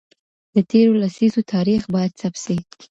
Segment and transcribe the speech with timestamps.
[0.55, 2.57] د تېرو لسیزو تاریخ باید ثبت سي.